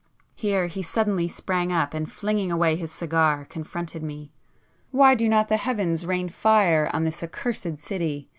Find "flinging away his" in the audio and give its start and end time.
2.11-2.91